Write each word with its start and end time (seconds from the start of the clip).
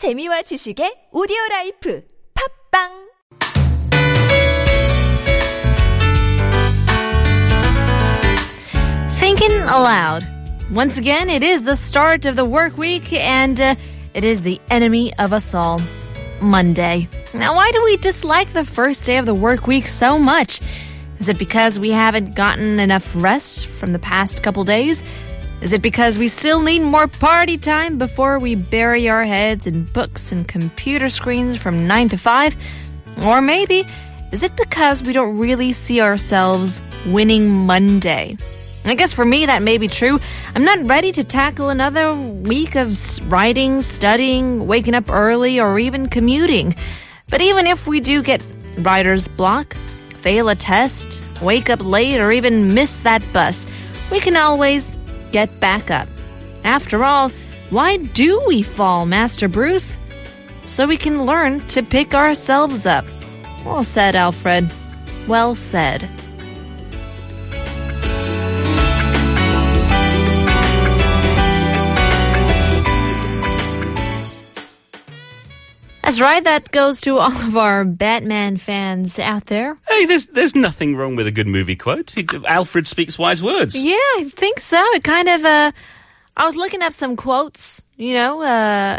재미와 0.00 0.40
지식의 0.48 1.10
오디오 1.12 1.36
라이프 1.50 2.00
팝빵 2.72 2.88
Thinking 9.18 9.52
aloud. 9.68 10.24
Once 10.72 10.96
again, 10.96 11.28
it 11.28 11.42
is 11.42 11.64
the 11.64 11.76
start 11.76 12.24
of 12.24 12.34
the 12.34 12.46
work 12.46 12.78
week 12.78 13.12
and 13.12 13.60
uh, 13.60 13.74
it 14.14 14.24
is 14.24 14.40
the 14.40 14.58
enemy 14.70 15.12
of 15.18 15.34
us 15.34 15.54
all 15.54 15.82
Monday. 16.40 17.06
Now, 17.34 17.54
why 17.54 17.70
do 17.70 17.84
we 17.84 17.98
dislike 17.98 18.54
the 18.54 18.64
first 18.64 19.04
day 19.04 19.18
of 19.18 19.26
the 19.26 19.34
work 19.34 19.66
week 19.66 19.86
so 19.86 20.18
much? 20.18 20.62
Is 21.18 21.28
it 21.28 21.38
because 21.38 21.78
we 21.78 21.90
haven't 21.90 22.34
gotten 22.34 22.80
enough 22.80 23.12
rest 23.14 23.66
from 23.66 23.92
the 23.92 23.98
past 23.98 24.42
couple 24.42 24.64
days? 24.64 25.04
Is 25.60 25.74
it 25.74 25.82
because 25.82 26.16
we 26.16 26.28
still 26.28 26.62
need 26.62 26.80
more 26.80 27.06
party 27.06 27.58
time 27.58 27.98
before 27.98 28.38
we 28.38 28.54
bury 28.54 29.10
our 29.10 29.24
heads 29.24 29.66
in 29.66 29.84
books 29.84 30.32
and 30.32 30.48
computer 30.48 31.10
screens 31.10 31.54
from 31.54 31.86
9 31.86 32.08
to 32.08 32.16
5? 32.16 32.56
Or 33.24 33.42
maybe, 33.42 33.86
is 34.32 34.42
it 34.42 34.56
because 34.56 35.02
we 35.02 35.12
don't 35.12 35.36
really 35.38 35.72
see 35.72 36.00
ourselves 36.00 36.80
winning 37.06 37.50
Monday? 37.50 38.38
I 38.86 38.94
guess 38.94 39.12
for 39.12 39.26
me, 39.26 39.44
that 39.44 39.62
may 39.62 39.76
be 39.76 39.86
true. 39.86 40.18
I'm 40.54 40.64
not 40.64 40.88
ready 40.88 41.12
to 41.12 41.22
tackle 41.22 41.68
another 41.68 42.14
week 42.14 42.74
of 42.74 42.96
writing, 43.30 43.82
studying, 43.82 44.66
waking 44.66 44.94
up 44.94 45.10
early, 45.10 45.60
or 45.60 45.78
even 45.78 46.08
commuting. 46.08 46.74
But 47.28 47.42
even 47.42 47.66
if 47.66 47.86
we 47.86 48.00
do 48.00 48.22
get 48.22 48.42
writer's 48.78 49.28
block, 49.28 49.76
fail 50.16 50.48
a 50.48 50.54
test, 50.54 51.20
wake 51.42 51.68
up 51.68 51.84
late, 51.84 52.18
or 52.18 52.32
even 52.32 52.72
miss 52.72 53.02
that 53.02 53.22
bus, 53.34 53.66
we 54.10 54.20
can 54.20 54.36
always 54.36 54.96
get 55.32 55.60
back 55.60 55.90
up. 55.90 56.08
After 56.64 57.04
all, 57.04 57.30
why 57.70 57.98
do 57.98 58.42
we 58.46 58.62
fall, 58.62 59.06
Master 59.06 59.48
Bruce? 59.48 59.98
So 60.66 60.86
we 60.86 60.96
can 60.96 61.24
learn 61.24 61.60
to 61.68 61.82
pick 61.82 62.14
ourselves 62.14 62.86
up. 62.86 63.04
Well 63.64 63.82
said, 63.82 64.14
Alfred. 64.14 64.70
Well 65.26 65.54
said. 65.54 66.08
That's 76.10 76.20
right. 76.20 76.42
That 76.42 76.72
goes 76.72 77.02
to 77.02 77.18
all 77.18 77.30
of 77.30 77.56
our 77.56 77.84
Batman 77.84 78.56
fans 78.56 79.20
out 79.20 79.46
there. 79.46 79.76
Hey, 79.88 80.06
there's 80.06 80.26
there's 80.26 80.56
nothing 80.56 80.96
wrong 80.96 81.14
with 81.14 81.28
a 81.28 81.30
good 81.30 81.46
movie 81.46 81.76
quote. 81.76 82.16
Alfred 82.48 82.88
speaks 82.88 83.16
wise 83.16 83.44
words. 83.44 83.76
Yeah, 83.76 83.94
I 83.94 84.28
think 84.28 84.58
so. 84.58 84.84
It 84.94 85.04
kind 85.04 85.28
of, 85.28 85.44
uh, 85.44 85.70
I 86.36 86.46
was 86.46 86.56
looking 86.56 86.82
up 86.82 86.92
some 86.94 87.14
quotes, 87.14 87.84
you 87.96 88.14
know, 88.14 88.42
uh, 88.42 88.98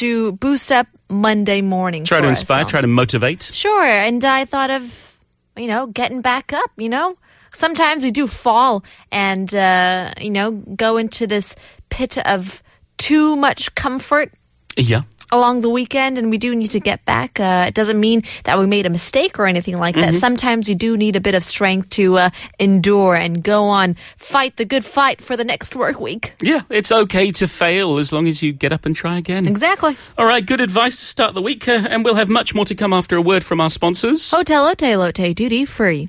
to 0.00 0.32
boost 0.32 0.72
up 0.72 0.86
Monday 1.10 1.60
morning. 1.60 2.06
Try 2.06 2.22
to 2.22 2.28
us 2.30 2.40
inspire, 2.40 2.62
all. 2.62 2.68
try 2.70 2.80
to 2.80 2.86
motivate. 2.86 3.42
Sure. 3.42 3.84
And 3.84 4.24
I 4.24 4.46
thought 4.46 4.70
of, 4.70 5.18
you 5.58 5.66
know, 5.66 5.88
getting 5.88 6.22
back 6.22 6.54
up, 6.54 6.70
you 6.78 6.88
know? 6.88 7.18
Sometimes 7.52 8.02
we 8.02 8.10
do 8.10 8.26
fall 8.26 8.82
and, 9.12 9.54
uh, 9.54 10.14
you 10.18 10.30
know, 10.30 10.52
go 10.52 10.96
into 10.96 11.26
this 11.26 11.54
pit 11.90 12.16
of 12.16 12.62
too 12.96 13.36
much 13.36 13.74
comfort 13.74 14.32
Yeah. 14.78 15.02
Along 15.32 15.60
the 15.60 15.70
weekend 15.70 16.18
and 16.18 16.30
we 16.30 16.38
do 16.38 16.54
need 16.54 16.68
to 16.68 16.80
get 16.80 17.04
back. 17.04 17.38
Uh, 17.40 17.66
it 17.68 17.74
doesn't 17.74 17.98
mean 17.98 18.22
that 18.44 18.58
we 18.58 18.66
made 18.66 18.86
a 18.86 18.90
mistake 18.90 19.38
or 19.38 19.46
anything 19.46 19.76
like 19.78 19.94
that. 19.94 20.14
Sometimes 20.14 20.68
you 20.68 20.74
do 20.74 20.96
need 20.96 21.16
a 21.16 21.20
bit 21.20 21.34
of 21.34 21.42
strength 21.42 21.90
to 21.90 22.18
uh, 22.18 22.30
endure 22.58 23.14
and 23.14 23.42
go 23.42 23.64
on, 23.64 23.94
fight 24.16 24.56
the 24.56 24.64
good 24.64 24.84
fight 24.84 25.20
for 25.20 25.36
the 25.36 25.44
next 25.44 25.76
work 25.76 26.00
week. 26.00 26.34
Yeah, 26.40 26.62
it's 26.70 26.92
okay 26.92 27.32
to 27.32 27.48
fail 27.48 27.98
as 27.98 28.12
long 28.12 28.26
as 28.26 28.42
you 28.42 28.52
get 28.52 28.72
up 28.72 28.86
and 28.86 28.94
try 28.94 29.18
again. 29.18 29.46
Exactly. 29.46 29.96
All 30.18 30.26
right, 30.26 30.44
good 30.44 30.60
advice 30.60 30.96
to 30.96 31.04
start 31.04 31.34
the 31.34 31.42
week, 31.42 31.68
uh, 31.68 31.86
and 31.88 32.04
we'll 32.04 32.14
have 32.14 32.28
much 32.28 32.54
more 32.54 32.64
to 32.64 32.74
come 32.74 32.92
after 32.92 33.16
a 33.16 33.22
word 33.22 33.44
from 33.44 33.60
our 33.60 33.70
sponsors. 33.70 34.30
Hotel 34.30 34.66
Ote 34.66 34.82
Lote 34.82 35.34
duty 35.34 35.64
free. 35.64 36.08